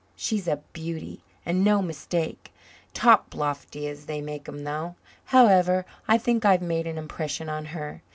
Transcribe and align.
She's 0.15 0.47
a 0.47 0.59
beauty 0.73 1.21
and 1.45 1.63
no 1.63 1.79
mistake. 1.83 2.51
Toplofty 2.91 3.87
as 3.87 4.07
they 4.07 4.19
make 4.19 4.49
'em, 4.49 4.63
though. 4.63 4.95
However, 5.25 5.85
I 6.07 6.17
think 6.17 6.43
I've 6.43 6.59
made 6.63 6.87
an 6.87 6.97
impression 6.97 7.49
on 7.49 7.65
her. 7.65 8.01